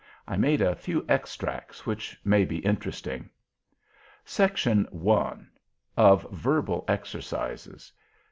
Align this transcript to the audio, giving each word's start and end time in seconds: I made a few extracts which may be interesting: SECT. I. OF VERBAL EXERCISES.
I 0.27 0.35
made 0.35 0.61
a 0.63 0.73
few 0.75 1.05
extracts 1.07 1.85
which 1.85 2.19
may 2.25 2.43
be 2.43 2.57
interesting: 2.57 3.29
SECT. 4.25 4.65
I. 5.05 5.33
OF 5.95 6.27
VERBAL 6.31 6.85
EXERCISES. 6.87 7.91